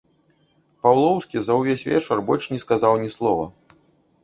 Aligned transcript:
Паўлоўскі 0.85 1.37
за 1.49 1.57
ўвесь 1.59 1.85
вечар 1.91 2.17
больш 2.31 2.49
не 2.57 2.61
сказаў 2.67 2.93
ні 3.05 3.09
слова. 3.19 3.45